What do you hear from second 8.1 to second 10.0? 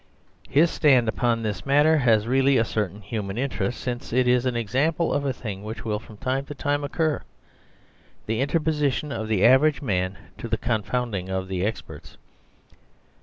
the interposition of the average